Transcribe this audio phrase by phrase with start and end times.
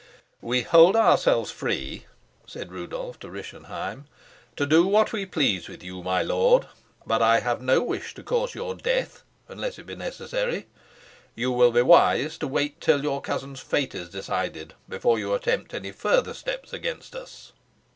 [0.41, 2.07] "We hold ourselves free,"
[2.47, 4.07] said Rudolf to Rischenheim,
[4.55, 6.65] "to do what we please with you, my lord.
[7.05, 10.65] But I have no wish to cause your death, unless it be necessary.
[11.35, 15.71] You will be wise to wait till your cousin's fate is decided before you attempt
[15.71, 17.51] any further steps against us."